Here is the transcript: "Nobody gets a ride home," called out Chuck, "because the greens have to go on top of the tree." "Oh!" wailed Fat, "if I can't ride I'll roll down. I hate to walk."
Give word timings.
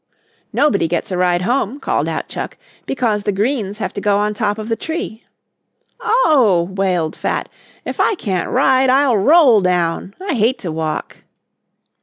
"Nobody 0.51 0.87
gets 0.87 1.11
a 1.11 1.17
ride 1.17 1.43
home," 1.43 1.79
called 1.79 2.07
out 2.09 2.27
Chuck, 2.27 2.57
"because 2.87 3.21
the 3.21 3.31
greens 3.31 3.77
have 3.77 3.93
to 3.93 4.01
go 4.01 4.17
on 4.17 4.33
top 4.33 4.57
of 4.57 4.67
the 4.67 4.75
tree." 4.75 5.23
"Oh!" 5.99 6.67
wailed 6.73 7.15
Fat, 7.15 7.49
"if 7.85 7.99
I 7.99 8.15
can't 8.15 8.49
ride 8.49 8.89
I'll 8.89 9.15
roll 9.17 9.61
down. 9.61 10.15
I 10.19 10.33
hate 10.33 10.57
to 10.57 10.71
walk." 10.71 11.17